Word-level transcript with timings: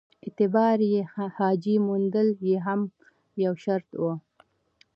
اعتباري 0.25 0.91
حاجي 1.35 1.75
موندل 1.85 2.27
یې 2.47 2.57
هم 2.65 2.81
یو 3.45 3.53
شرط 3.63 3.89
وو. 4.01 4.13